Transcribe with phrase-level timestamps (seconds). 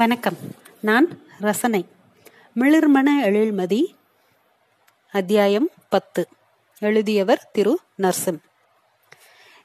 [0.00, 0.36] வணக்கம்.
[0.80, 1.86] நான் ரசனை.
[2.56, 3.84] மிளிர்மன எழில்மதி
[5.12, 6.28] அத்தியாயம் பத்து.
[6.78, 8.38] எழுதியவர் திரு நர்சன்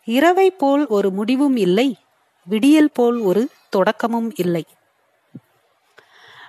[0.04, 1.98] இரவை போல் ஒரு முடிவும் இல்லை
[2.46, 4.66] விடியல் போல் ஒரு தொடக்கமும் இல்லை.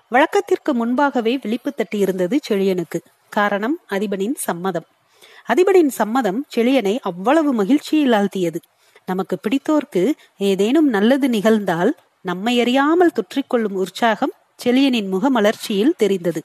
[0.09, 3.01] வழக்கத்திற்கு முன்பாகவே விழிப்பு தட்டியிருந்தது செழியனுக்கு.
[3.29, 4.87] காரணம் அதிபனின் சம்மதம்.
[5.53, 8.61] அதிபனின் சம்மதம் செழியனை அவ்வளவு மகிழ்ச்சியில் ஆழ்த்தியது
[9.07, 11.95] நமக்கு பிடித்தோர்க்கு ஏதேனும் நல்லது நிகழ்ந்தால்
[12.29, 14.35] நம்மை அறியாமல் தொற்றிக்கொள்ளும் உற்சாகம்
[14.65, 16.41] செழியனின் முகமலர்ச்சியில் தெரிந்தது.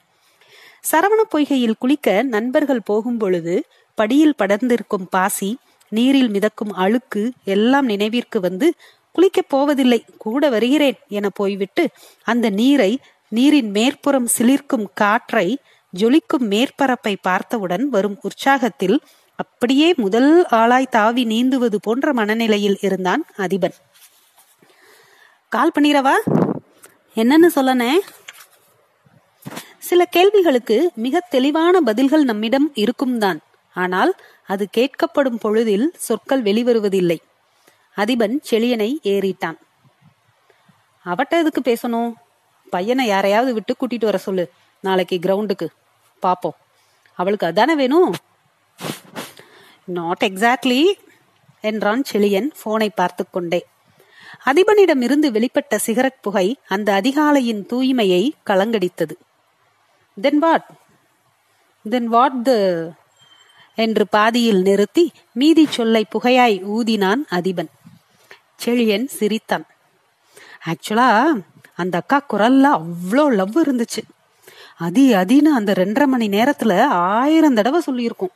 [0.90, 3.54] சரவண பொய்கையில் குளிக்க நண்பர்கள் போகும் பொழுது
[3.98, 5.50] படியில் படர்ந்திருக்கும் பாசி
[5.92, 7.22] நீரில் மிதக்கும் அழுக்கு
[7.54, 8.68] எல்லாம் நினைவிற்கு வந்து
[9.14, 11.84] குளிக்கப் போவதில்லை கூட வருகிறேன் என போய்விட்டு
[12.26, 12.92] அந்த நீரை
[13.32, 15.46] நீரின் மேற்புறம் சிலிர்க்கும் காற்றை
[15.94, 18.96] ஜொலிக்கும் மேற்பரப்பை பார்த்தவுடன் வரும் உற்சாகத்தில்
[19.38, 23.76] அப்படியே முதல் ஆளாய் தாவி நீந்துவது போன்ற மனநிலையில் இருந்தான் அதிபன்.
[25.54, 26.14] கால் பண்ணிரவா
[27.14, 27.98] என்னன்னு சொல்லனே.
[29.78, 33.40] சில கேள்விகளுக்கு மிக தெளிவான பதில்கள் நம்மிடம் இருக்கும் தான்
[33.74, 34.12] ஆனால்
[34.46, 37.18] அது கேட்கப்படும் பொழுதில் சொற்கள் வெளிவருவதில்லை.
[37.96, 39.58] அதிபன் செழியனை ஏறிட்டான்.
[41.04, 42.12] அவட்ட எதுக்கு பேசணும்?
[42.70, 44.50] பையனை யாரையாவது விட்டு கூட்டிட்டு வர சொல்லு.
[44.80, 45.68] நாளைக்கு கிரவுண்டுக்கு.
[46.22, 46.58] பாப்போம்.
[47.14, 48.14] அவளுக்கு அதானே வேணும்?
[49.84, 50.92] நாட் எக்ஸாக்ட்லி
[51.60, 53.66] என்றான் செழியன் போனை பார்த்து கொண்டே.
[54.44, 59.16] அதிபனிடமிருந்து வெளிப்பட்ட சிகரெட் புகை அந்த அதிகாலையின் தூய்மையை கலங்கடித்தது.
[60.20, 60.66] Then what
[61.90, 62.52] then what the
[63.74, 67.68] என்று பாதியில் நிறுத்தி மீதி சொல்லை புகையாய் ஊதினான் அதிபன்.
[68.64, 69.66] செழியன் சிரித்தான்.
[70.66, 71.44] ஆக்சுவலா
[71.74, 74.02] அந்த அக்கா குரல்ல அவ்வளோ லவ் இருந்துச்சு.
[74.76, 78.34] அதி அதின்னு அந்த ரெண்டரை மணி நேரத்துல ஆயிரம் தடவை சொல்லியிருக்கோம்.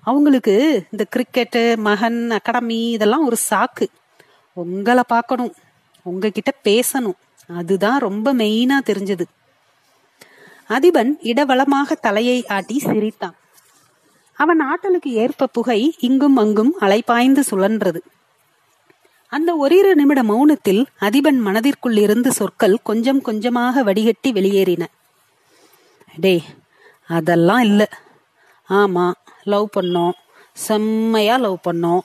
[0.00, 3.86] அவங்களுக்கு இந்த கிரிக்கெட்டு மகன் அகாடமி இதெல்லாம் ஒரு சாக்கு.
[4.52, 5.54] உங்களை பார்க்கணும்.
[6.02, 7.14] உங்ககிட்ட பேசணும்.
[7.56, 9.24] அதுதான் ரொம்ப மெயினா தெரிஞ்சது.
[10.68, 13.34] அதிபன் இடவளமாக தலையை ஆட்டி சிரித்தான்.
[14.32, 18.00] அவன் ஆட்டலுக்கு ஏற்ப புகை இங்கும் அங்கும் அலைபாய்ந்து சுழன்றது.
[19.28, 24.86] அந்த ஒரிரு நிமிட மௌனத்தில் அதிபன் மனதிற்குள் இருந்து சொற்கள் கொஞ்சம் கொஞ்சமாக வடிகட்டி வெளியேறின.
[26.16, 26.42] டே
[27.08, 27.88] அதெல்லாம் இல்ல.
[28.68, 29.12] ஆமா
[29.42, 30.12] லவ் பண்ணோம்.
[30.52, 32.00] செம்மையா லவ் பண்ணோம்.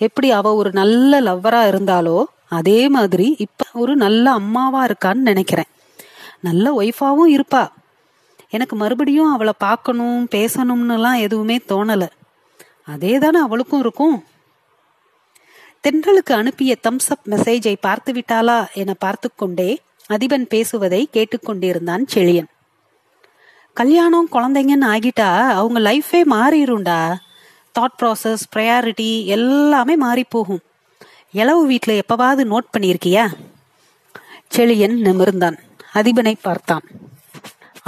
[0.00, 5.70] எப்படி அவ ஒரு நல்ல லவ்வரா இருந்தாலோ அதே மாதிரி இப்ப ஒரு நல்ல அம்மாவா இருக்கான்னு நினைக்கிறேன்.
[6.40, 7.68] நல்ல ஒய்ஃபாவும் இருப்பா.
[8.50, 12.08] எனக்கு மறுபடியும் அவளை பார்க்கணும் பேசணும்னுலாம் எதுவுமே தோணல.
[12.86, 14.24] அதே தானே அவளுக்கும் இருக்கும்.
[15.82, 19.80] தென்றலுக்கு அனுப்பிய தம்ஸ் அப் மெசேஜை பார்த்து விட்டாளா என பார்த்து கொண்டே
[20.10, 22.50] அதிபன் பேசுவதை கேட்டுக்கொண்டிருந்தான் செழியன்.
[23.72, 27.14] கல்யாணம் குழந்தைங்கன்னு ஆகிட்டா அவங்க லைஃபே மாறிடும்டா.
[27.78, 30.62] தாட் ப்ராசஸ் ப்ரையாரிட்டி எல்லாமே மாறி போகும்.
[31.32, 33.24] இளவு வீட்டில் எப்பவாவது நோட் பண்ணியிருக்கியா?
[34.56, 35.58] செழியன் நிமிர்ந்தான்.
[35.92, 36.84] அதிபனை பார்த்தான்.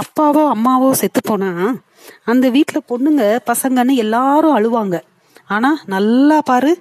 [0.03, 1.49] அப்பாவோ அம்மாவோ செத்து போனா
[2.23, 4.95] அந்த வீட்டில் பொண்ணுங்க பசங்கன்னு எல்லாரும் அழுவாங்க.
[5.45, 6.71] ஆனா நல்லா பாரு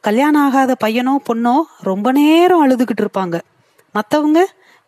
[0.00, 3.36] கல்யாணம் ஆகாத பையனோ பொண்ணோ ரொம்ப நேரம் அழுதுகிட்டு இருப்பாங்க.
[3.94, 4.40] மற்றவங்க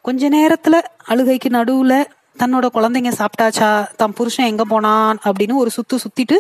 [0.03, 1.95] கொஞ்ச நேரத்துல அழுகைக்கு நடுவுல
[2.39, 6.37] தன்னோட குழந்தைங்க சாப்பிட்டாச்சா தன் புருஷன் எங்க போனான் அப்படின்னு ஒரு சுத்து சுத்திட்டு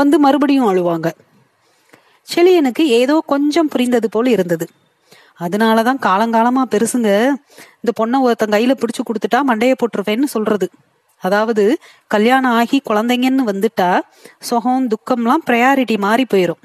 [0.00, 1.08] வந்து மறுபடியும் அழுவாங்க.
[2.28, 4.66] செழியனுக்கு ஏதோ கொஞ்சம் புரிந்தது போல இருந்தது.
[5.40, 7.10] அதனாலதான் காலங்காலமா பெருசுங்க
[7.80, 10.66] இந்த பொண்ணை ஒருத்தன் கையில பிடிச்சு கொடுத்துட்டா மண்டைய போட்டுருவேன்னு சொல்றது.
[11.22, 11.64] அதாவது
[12.06, 13.90] கல்யாணம் ஆகி குழந்தைங்கன்னு வந்துட்டா
[14.48, 16.62] சுகம் துக்கம்லாம் ப்ரையாரிட்டி மாறி போயிரும்.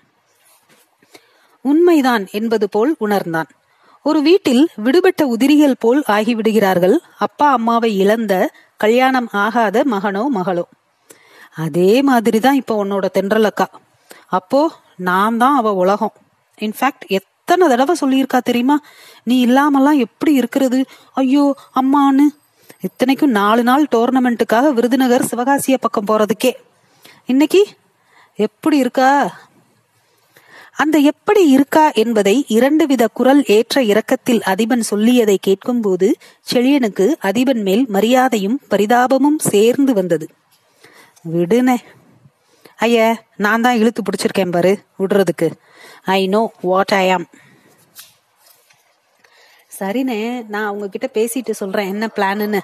[1.66, 3.50] உண்மைதான் என்பது போல் உணர்ந்தான்.
[4.06, 6.96] ஒரு வீட்டில் விடுபட்ட உதிரிகள் போல் ஆகிவிடுகிறார்கள்.
[7.18, 8.34] அப்பா அம்மாவை இழந்த
[8.84, 10.66] கல்யாணம் ஆகாத மகனோ மகளோ.
[11.56, 13.69] அதே மாதிரிதான் இப்போ உன்னோட தென்றல் அக்கா.
[14.28, 16.14] அப்போ நான் தான் அவ உலகம்.
[16.59, 18.80] இன்ஃபேக்ட் எத்தனை தடவை சொல்லியிருக்கா தெரியுமா?
[19.24, 20.86] நீ இல்லாமலாம் எப்படி இருக்கிறது?
[21.13, 22.42] ஐயோ அம்மான்னு.
[22.81, 26.53] இத்தனைக்கும் நாலு நாள் டோர்னமெண்ட்டுக்காக விருதுநகர் சிவகாசிய பக்கம் போறதுக்கே.
[27.25, 27.68] இன்னைக்கு
[28.36, 29.40] எப்படி இருக்கா?
[30.74, 36.16] அந்த எப்படி இருக்கா என்பதை இரண்டு வித குரல் ஏற்ற இரக்கத்தில் அதிபன் சொல்லியதை கேட்கும்போது
[36.53, 40.30] செழியனுக்கு அதிபன் மேல் மரியாதையும் பரிதாபமும் சேர்ந்து வந்தது.
[41.25, 41.78] விடுனே.
[42.86, 42.98] ஐய
[43.46, 45.48] நான் தான் இழுத்து பிடிச்சிருக்கேன் பாரு விடுறதுக்கு.
[46.18, 47.28] ஐ நோ வாட் ஐ ஆம்
[49.80, 50.18] சரிண்ணே
[50.54, 52.62] நான் அவங்க கிட்ட பேசிட்டு சொல்றேன் என்ன பிளான்னு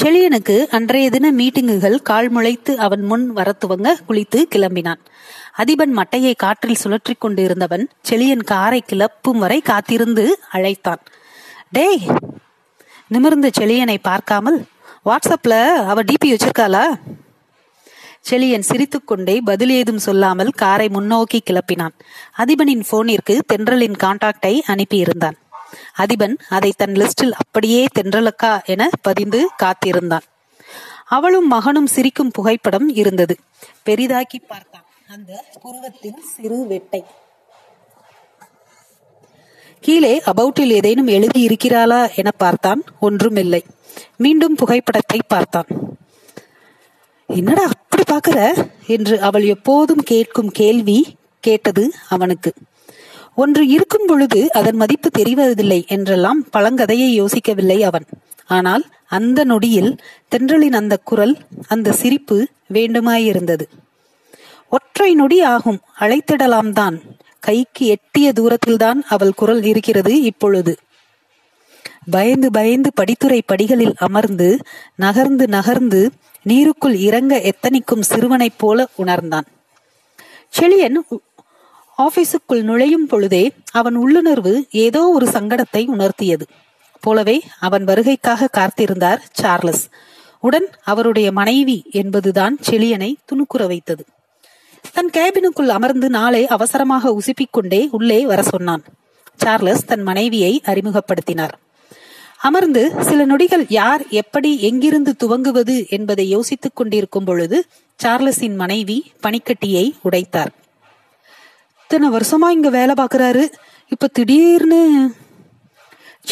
[0.00, 5.00] செழியனுக்கு அன்றைய தின மீட்டிங்குகள் கால் முளைத்து அவன் முன் வரத்துவங்க குளித்து கிளம்பினான்.
[5.62, 10.24] அதிபன் மட்டையை காற்றில் சுழற்றி கொண்டு இருந்தவன் செழியன் காரை கிளப்பும் வரை காத்திருந்து
[10.56, 11.02] அழைத்தான்.
[11.76, 12.02] டேய்
[13.14, 14.58] நிமிர்ந்த செழியனை பார்க்காமல்
[15.08, 15.54] வாட்ஸ்அப்ல
[15.92, 16.84] அவ டிபி வச்சிருக்காளா?
[18.30, 21.94] செழியன் சிரித்துக்கொண்டே பதில் ஏதும் சொல்லாமல் காரை முன்னோக்கி கிளப்பினான்.
[22.38, 25.36] அதிபனின் போனிற்கு தென்றலின் கான்டாக்டை அனுப்பியிருந்தான்.
[25.98, 30.22] அதிபன் அதை தன் லிஸ்டில் அப்படியே தென்றலக்கா என பதிந்து காத்திருந்தான்.
[31.04, 33.36] அவளும் மகனும் சிரிக்கும் புகைப்படம் இருந்தது.
[33.84, 34.84] பெரிதாக்கி பார்த்தான்.
[35.08, 37.02] அந்த புருவத்தின் சிறு வெட்டை.
[39.80, 42.82] கீழே அபவுட்டில் ஏதேனும் எழுதி இருக்கிறாளா என பார்த்தான்.
[43.00, 43.64] ஒன்றுமில்லை.
[44.16, 45.66] மீண்டும் புகைப்படத்தை பார்த்தான்.
[47.26, 48.38] என்னடா எப்படி பாக்குற
[48.86, 50.96] என்று அவள் எப்போதும் கேட்கும் கேள்வி
[51.40, 52.50] கேட்டது அவனுக்கு.
[53.34, 58.06] ஒன்று இருக்கும் பொழுது அதன் மதிப்பு தெரிவதில்லை என்றெல்லாம் பழங்கதையை யோசிக்கவில்லை அவன்.
[58.46, 59.96] ஆனால் அந்த நொடியில்
[60.30, 61.36] தென்றலின் அந்த குரல்
[61.68, 63.62] அந்த சிரிப்பு வேண்டுமாயிருந்தது.
[64.68, 66.98] ஒற்றை நொடி ஆகும் அழைத்திடலாம் தான்.
[67.40, 70.74] கைக்கு எட்டிய தூரத்தில்தான் அவள் குரல் இருக்கிறது இப்பொழுது.
[72.10, 74.58] பயந்து பயந்து படித்துறை படிகளில் அமர்ந்து
[74.96, 76.10] நகர்ந்து நகர்ந்து
[76.48, 79.46] நீருக்குள் இறங்க எத்தனிக்கும் சிறுவனைப் போல உணர்ந்தான்.
[80.60, 80.98] செழியன்
[81.98, 86.42] ஆபீஸுக்குள் நுழையும் பொழுதே அவன் உள்ளுணர்வு ஏதோ ஒரு சங்கடத்தை உணர்த்தியது.
[87.00, 89.88] போலவே அவன் வருகைக்காக காத்திருந்தார் சார்லஸ்.
[90.40, 94.04] உடன் அவருடைய மனைவி என்பதுதான் செழியனை துணுக்குற வைத்தது.
[94.92, 98.84] தன் கேபினுக்குள் அமர்ந்து நாளை அவசரமாக உசுப்பிக் கொண்டே உள்ளே வர சொன்னான்.
[99.36, 101.56] சார்லஸ் தன் மனைவியை அறிமுகப்படுத்தினார்.
[102.46, 107.58] அமர்ந்து சில நொடிகள் யார் எப்படி எங்கிருந்து துவங்குவது என்பதை யோசித்துக் கொண்டிருக்கும் பொழுது
[108.02, 110.50] சார்லஸின் மனைவி பனிக்கட்டியை உடைத்தார்.
[111.82, 113.44] இத்தனை வருஷமா இங்க வேலை பாக்குறாரு
[113.88, 114.80] இப்ப திடீர்னு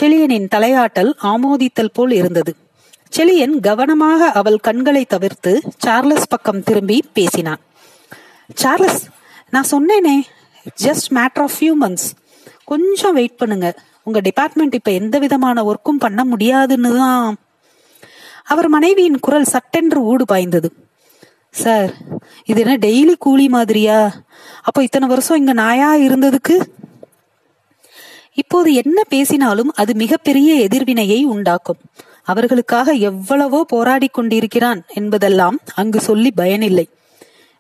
[0.01, 2.55] செழியனின் தலையாட்டல் ஆமோதித்தல் போல் இருந்தது.
[3.17, 7.63] செழியன் கவனமாக அவள் கண்களை தவிர்த்து சார்லஸ் பக்கம் திரும்பி பேசினான்.
[8.55, 9.03] சார்லஸ்
[9.51, 10.17] நான் சொன்னேனே
[10.85, 12.11] just matter of few months
[12.65, 13.69] கொஞ்சம் வெயிட் பண்ணுங்க.
[14.05, 17.37] உங்க டிபார்ட்மெண்ட் இப்ப எந்த விதமான ஒர்க்கும் பண்ண முடியாதுன்னு தான்.
[18.45, 20.73] அவர் மனைவியின் குரல் சட்டென்று ஊடு பாய்ந்தது.
[21.51, 21.93] சார்
[22.45, 23.99] இது என்ன டெய்லி கூலி மாதிரியா?
[24.63, 26.57] அப்போ இத்தனை வருஷம் இங்க நாயா இருந்ததுக்கு?
[28.35, 31.81] இப்போது என்ன பேசினாலும் அது மிகப்பெரிய எதிர்வினையை உண்டாக்கும்.
[32.23, 36.89] அவர்களுக்காக எவ்வளவோ போராடி கொண்டிருக்கிறான் என்பதெல்லாம் அங்கு சொல்லி பயனில்லை.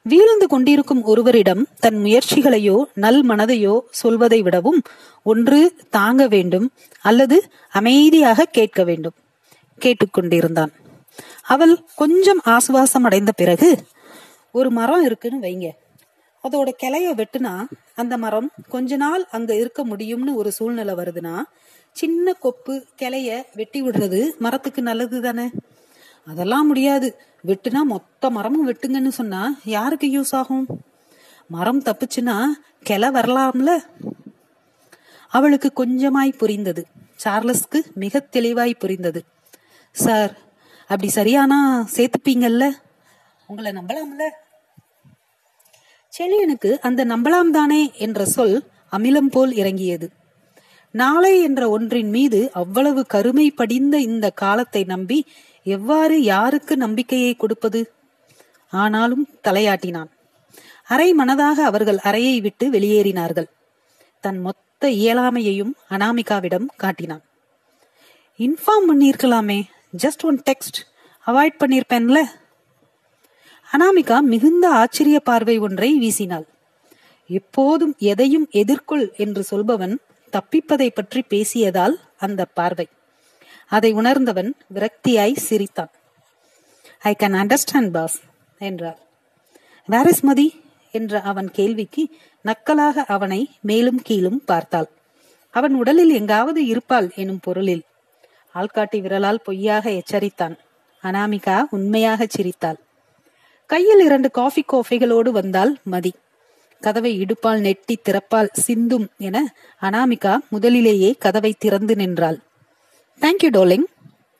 [0.06, 4.80] வீழ்ந்து கொண்டிருக்கும் ஒருவரிடம் தன் முயற்சிகளையோ நல் மனதையோ சொல்வதை விடவும்
[5.22, 5.60] ஒன்று
[5.90, 6.66] தாங்க வேண்டும்
[7.02, 7.36] அல்லது
[7.70, 9.16] அமைதியாக கேட்க வேண்டும்.
[9.78, 10.72] கேட்டுக்கொண்டிருந்தான்
[11.42, 13.68] அவள் கொஞ்சம் ஆசுவாசம் அடைந்த பிறகு
[14.52, 15.68] ஒரு மரம் இருக்குன்னு வைங்க.
[16.44, 17.52] அதோட கிளைய வெட்டுனா
[17.94, 21.34] அந்த மரம் கொஞ்ச நாள் அங்க இருக்க முடியும்னு ஒரு சூழ்நிலை வருதுன்னா
[21.96, 25.46] சின்ன கொப்பு கிளைய வெட்டி விடுறது மரத்துக்கு நல்லது தானே
[26.26, 27.20] அதெல்லாம் முடியாது.
[27.46, 30.66] வெட்டுனா மொத்த மரமும் வெட்டுங்கன்னு சொன்னா யாருக்கு யூஸ் ஆகும்?
[31.48, 32.44] மரம் தப்புச்சுன்னா
[32.82, 33.76] கிளை வரலாம்ல?
[35.28, 36.86] அவளுக்கு கொஞ்சமாய் புரிந்தது.
[37.24, 39.24] சார்லஸ்க்கு மிக தெளிவாய் புரிந்தது.
[39.92, 40.38] சார்
[40.80, 42.70] அப்படி சரியானா சேர்த்துப்பீங்கல்ல?
[43.46, 44.22] உங்களை நம்பலாம்ல?
[46.18, 50.10] செழியனுக்கு அந்த நம்பலாம் தானே என்ற சொல் அமிலம் போல் இறங்கியது.
[50.92, 55.18] நாளை என்ற ஒன்றின் மீது அவ்வளவு கருமை படிந்த இந்த காலத்தை நம்பி
[55.62, 57.80] எவ்வாறு யாருக்கு நம்பிக்கையை கொடுப்பது?
[58.72, 60.10] ஆனாலும் தலையாட்டினான்.
[60.86, 63.48] அரை மனதாக அவர்கள் அறையை விட்டு வெளியேறினார்கள்.
[64.20, 67.24] தன் மொத்த இயலாமையையும் அனாமிகாவிடம் காட்டினான்.
[68.38, 69.62] இன்ஃபார்ம் பண்ணிருக்கலாமே
[70.02, 70.78] ஜஸ்ட் ஒன் டெக்ஸ்ட்
[71.26, 72.20] அவாய்ட் பண்ணிருப்பேன்ல?
[73.70, 76.46] அனாமிகா மிகுந்த ஆச்சரிய பார்வை ஒன்றை வீசினாள்.
[77.26, 79.94] எப்போதும் எதையும் எதிர்கொள் என்று சொல்பவன்
[80.32, 82.88] தப்பிப்பதை பற்றி பேசியதால் அந்த பார்வை.
[83.66, 85.90] அதை உணர்ந்தவன் விரக்தியாய் சிரித்தான்.
[86.98, 88.20] ஐ கேன் அண்டர்ஸ்டாண்ட் பாஸ்
[88.58, 88.98] என்றார்.
[89.86, 90.60] வேர் மதி
[90.90, 92.08] என்ற அவன் கேள்விக்கு
[92.44, 94.88] நக்கலாக அவனை மேலும் கீழும் பார்த்தாள்.
[95.50, 97.82] அவன் உடலில் எங்காவது இருப்பாள் எனும் பொருளில்.
[98.54, 100.58] ஆள்காட்டி விரலால் பொய்யாக எச்சரித்தான்.
[101.02, 102.76] அனாமிகா உண்மையாக சிரித்தாள்.
[103.66, 106.14] கையில் இரண்டு காஃபி கோஃபைகளோடு வந்தால் மதி.
[106.84, 109.36] கதவை இடுப்பால் நெட்டி திறப்பால் சிந்தும் என
[109.82, 112.38] அனாமிகா முதலிலேயே கதவை திறந்து நின்றாள்.
[113.22, 113.86] தேங்க்யூ டோலிங்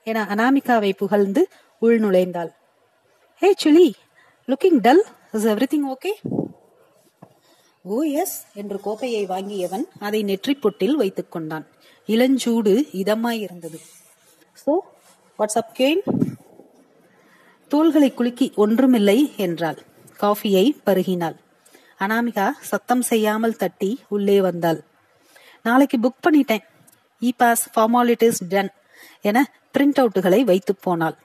[0.06, 1.42] என அனாமிகாவை புகழ்ந்து
[1.82, 2.50] உள் நுழைந்தாள்.
[3.42, 3.88] Hey சுலி
[4.48, 5.02] looking dull
[5.36, 6.12] is everything okay
[7.84, 11.64] oh yes என்று கோப்பையை வாங்கியவன் அதை நெற்றி பொட்டில் வைத்துக் கொண்டான்.
[12.08, 13.78] இளஞ்சூடு இதமாய் இருந்தது.
[14.62, 14.72] சோ
[15.38, 16.02] வாட்ஸ் அப் கேன்
[17.70, 19.78] தோள்களை குலுக்கி ஒன்றுமில்லை என்றாள்.
[20.20, 21.36] காஃபியை பருகினாள்.
[22.02, 24.80] அனாமிகா சத்தம் செய்யாமல் தட்டி உள்ளே வந்தாள்.
[25.62, 26.64] நாளைக்கு புக் பண்ணிட்டேன்.
[27.22, 28.70] இ பாஸ் ஃபார்மாலிட்டிஸ் டன்
[29.20, 29.38] என
[29.74, 31.16] பிரிண்ட் அவுட்டுகளை வைத்து போனாள்.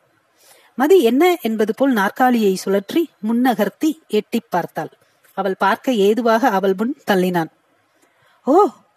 [0.78, 1.24] மதி என்ன?
[1.42, 4.92] என்பது போல் நாற்காலியை சுழற்றி முன்னகர்த்தி எட்டி பார்த்தாள்.
[5.38, 7.52] அவள் பார்க்க ஏதுவாக அவள் முன் தள்ளினான்.
[8.48, 8.56] ஓ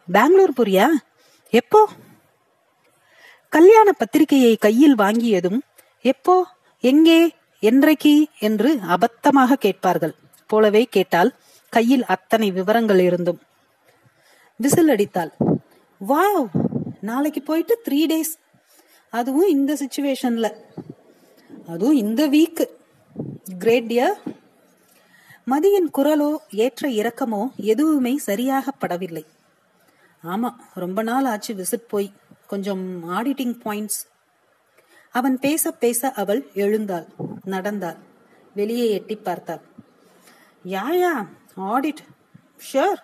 [0.08, 0.86] பெங்களூர் புரியா?
[1.52, 1.80] எப்போ?
[3.52, 5.60] கல்யாண பத்திரிகையை கையில் வாங்கியதும்
[6.04, 6.34] எப்போ
[6.84, 7.20] எங்கே
[7.62, 8.14] என்றைக்கு?
[8.38, 10.14] என்று அபத்தமாக கேட்பார்கள்.
[10.50, 11.30] போலவே கேட்டால்
[11.72, 13.40] கையில் அத்தனை விவரங்கள் இருந்தும்.
[14.60, 15.32] விசில் அடித்தாள்.
[16.00, 16.46] வாவ்!
[17.00, 18.32] நாளைக்கு போயிட்டு த்ரீ டேஸ்
[19.12, 20.46] அதுவும் இந்த சுச்சுவேஷன்ல
[21.68, 22.62] அதுவும் இந்த வீக்
[23.58, 24.16] கிரேட் டியர்
[25.46, 29.24] மதியின் குரலோ ஏற்ற இறக்கமோ எதுவுமே சரியாக படவில்லை
[30.24, 32.08] ஆமா ரொம்ப நாள் ஆச்சு விசிட் போய்.
[32.46, 34.00] கொஞ்சம் ஆடிட்டிங் பாயிண்ட்ஸ்
[35.14, 37.06] அவன் பேச பேச அவள் எழுந்தாள்
[37.44, 37.98] நடந்தாள்.
[38.56, 39.62] வெளியே எட்டி பார்த்தாள்.
[40.64, 41.12] யாயா
[41.68, 42.02] ஆடிட்.
[42.68, 43.00] ஷுர்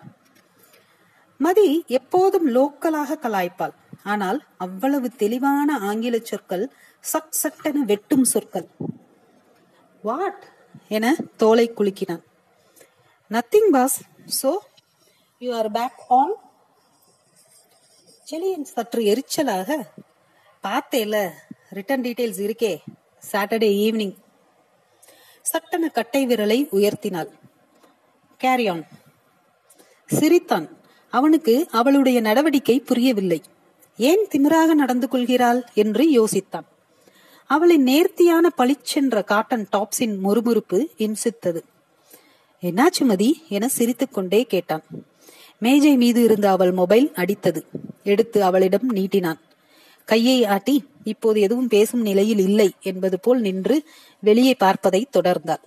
[1.39, 3.75] மதி எப்போதும் லோக்கலாக கலாய்ப்பாள்.
[4.11, 6.65] ஆனால் அவ்வளவு தெளிவான ஆங்கில சொற்கள்
[7.11, 8.67] சட் சட்டென வெட்டும் சொற்கள்.
[10.07, 10.43] வாட்
[10.97, 11.05] என
[11.41, 12.23] தோலை குலுக்கினான்.
[13.31, 13.97] Nothing boss
[14.41, 14.51] so
[15.41, 16.35] you are back on
[18.29, 19.79] Chezhiyan சற்று எரிச்சலாக
[20.63, 21.15] பார்த்தேல
[21.77, 22.73] ரிட்டர்ன் டீடைல்ஸ் இருக்கே.
[23.31, 24.15] சாட்டர்டே ஈவினிங்
[25.51, 27.29] சட்டன கட்டை விரலை உயர்த்தினாள்.
[28.37, 28.87] கேரி ஆன்
[30.05, 30.77] சிரித்தான்
[31.09, 33.41] அவனுக்கு அவளுடைய நடவடிக்கை புரியவில்லை.
[33.97, 36.67] ஏன் திமிராக நடந்து கொள்கிறாள் என்று யோசித்தான்.
[37.45, 41.61] அவளின் நேர்த்தியான பளிச்சென்ற காட்டன் டாப்ஸின் முறுமுறுப்பு இம்சித்தது.
[42.61, 43.43] என்னாச்சு மதி?
[43.49, 44.83] என சிரித்துக்கொண்டே கேட்டான்.
[45.59, 47.65] மேஜை மீது இருந்த அவள் மொபைல் அடித்தது.
[48.03, 49.39] எடுத்து அவளிடம் நீட்டினான்.
[50.05, 53.83] கையை ஆட்டி இப்போது எதுவும் பேசும் நிலையில் இல்லை என்பது போல் நின்று
[54.19, 55.63] வெளியே பார்ப்பதை தொடர்ந்தாள்.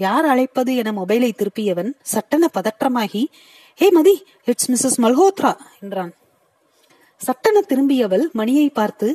[0.00, 3.22] யார் அழைப்பது என மொபைலை திருப்பியவன் சட்டன பதற்றமாகி
[3.80, 6.12] hey Mathi it's Mrs Malhotra என்றான்.
[7.20, 9.08] சட்டன திரும்பியவள் மணியை பார்த்து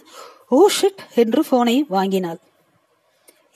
[0.50, 2.40] ஓ ஷிட் என்று போனை வாங்கினாள்.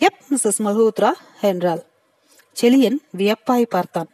[0.02, 1.12] எப் மிஸ்ஸஸ் மல்ஹோத்ரா
[1.42, 1.82] என்றாள்.
[2.58, 4.10] செலியன் வியப்பாய் பார்த்தான்.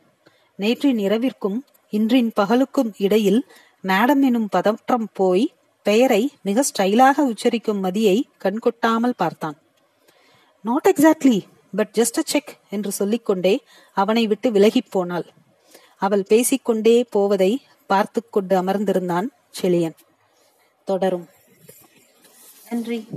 [0.59, 1.57] நேற்றின் இரவிற்கும்
[1.93, 3.41] இன்றின் பகலுக்கும் இடையில்
[3.83, 5.45] மேடம் எனும் பதற்றம் போய்
[5.85, 9.57] பெயரை மிக ஸ்டைலாக உச்சரிக்கும் மதியை கண்கொட்டாமல் பார்த்தான்.
[10.65, 11.39] Not exactly
[11.75, 15.25] but just a check என்று சொல்லிக்கொண்டே அவனை விட்டு விலகிப் போனாள்.
[15.97, 19.27] அவள் பேசிக்கொண்டே போவதை பார்த்து கொண்டு அமர்ந்திருந்தான்
[19.61, 19.95] செழியன்.
[20.83, 21.27] தொடரும்.
[22.69, 23.07] நன்றி.